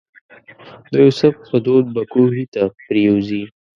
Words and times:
د 0.91 0.93
یوسف 1.05 1.33
په 1.49 1.57
دود 1.65 1.85
به 1.95 2.01
کوهي 2.13 2.45
ته 2.53 2.61
پرېوځي. 2.85 3.43